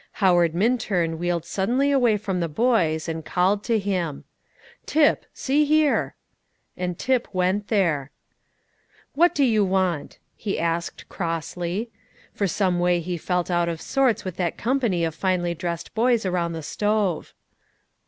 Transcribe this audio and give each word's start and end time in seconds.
Howard 0.13 0.55
Minturn 0.55 1.19
wheeled 1.19 1.45
suddenly 1.45 1.91
away 1.91 2.17
from 2.17 2.39
the 2.39 2.49
boys, 2.49 3.07
and 3.07 3.23
called 3.23 3.63
to 3.65 3.77
him, 3.77 4.23
"Tip, 4.87 5.27
see 5.31 5.63
here." 5.63 6.15
And 6.75 6.97
Tip 6.97 7.27
went 7.35 7.67
there. 7.67 8.09
"What 9.13 9.35
do 9.35 9.43
you 9.43 9.63
want?" 9.63 10.17
he 10.35 10.59
asked 10.59 11.07
crossly; 11.07 11.91
for 12.33 12.47
some 12.47 12.79
way 12.79 12.99
he 12.99 13.15
felt 13.15 13.51
out 13.51 13.69
of 13.69 13.79
sorts 13.79 14.25
with 14.25 14.37
that 14.37 14.57
company 14.57 15.03
of 15.03 15.13
finely 15.13 15.53
dressed 15.53 15.93
boys 15.93 16.25
around 16.25 16.53
the 16.53 16.63
stove. 16.63 17.35